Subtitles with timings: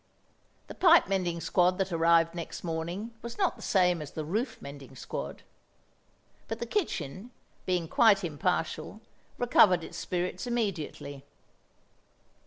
[0.65, 4.59] The pipe mending squad that arrived next morning was not the same as the roof
[4.59, 5.43] mending squad;
[6.47, 7.29] but the kitchen,
[7.67, 8.99] being quite impartial,
[9.37, 11.23] recovered its spirits immediately.